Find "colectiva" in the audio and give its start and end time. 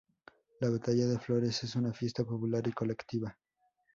2.71-3.37